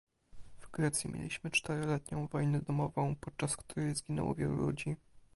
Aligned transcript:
W 0.59 0.71
Grecji 0.71 1.11
mieliśmy 1.11 1.51
czteroletnią 1.51 2.27
wojnę 2.27 2.61
domową, 2.61 3.15
podczas 3.21 3.57
której 3.57 3.95
zginęło 3.95 4.35
wielu 4.35 4.55
ludzi 4.55 4.95